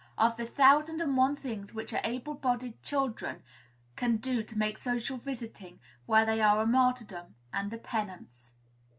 [0.17, 3.43] of the thousand and one things which able bodied children
[3.95, 8.51] can do to make social visiting where they are a martyrdom and a penance.